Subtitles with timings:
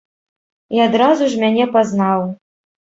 [0.77, 2.29] І адразу ж мяне пазнаў!